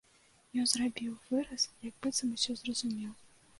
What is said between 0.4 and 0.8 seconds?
Ён